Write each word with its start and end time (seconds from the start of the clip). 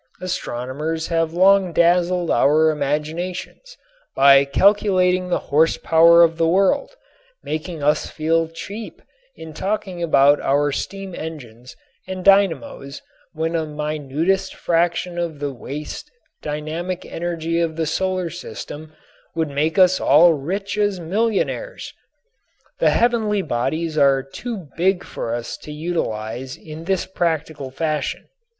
Astronomers 0.19 1.09
have 1.09 1.31
long 1.31 1.71
dazzled 1.73 2.31
our 2.31 2.71
imaginations 2.71 3.77
by 4.15 4.45
calculating 4.45 5.29
the 5.29 5.37
horsepower 5.53 6.23
of 6.23 6.39
the 6.39 6.47
world, 6.47 6.95
making 7.43 7.83
us 7.83 8.07
feel 8.09 8.47
cheap 8.47 9.03
in 9.35 9.53
talking 9.53 10.01
about 10.01 10.41
our 10.41 10.71
steam 10.71 11.13
engines 11.13 11.75
and 12.07 12.25
dynamos 12.25 13.03
when 13.33 13.55
a 13.55 13.67
minutest 13.67 14.55
fraction 14.55 15.19
of 15.19 15.37
the 15.37 15.53
waste 15.53 16.09
dynamic 16.41 17.05
energy 17.05 17.59
of 17.61 17.75
the 17.75 17.85
solar 17.85 18.31
system 18.31 18.93
would 19.35 19.49
make 19.49 19.77
us 19.77 19.99
all 19.99 20.33
as 20.33 20.39
rich 20.39 20.79
as 20.79 20.99
millionaires. 20.99 21.93
But 22.79 22.85
the 22.85 22.89
heavenly 22.89 23.43
bodies 23.43 23.99
are 23.99 24.23
too 24.23 24.67
big 24.75 25.03
for 25.03 25.35
us 25.35 25.55
to 25.57 25.71
utilize 25.71 26.57
in 26.57 26.85
this 26.85 27.05
practical 27.05 27.69
fashion. 27.69 28.29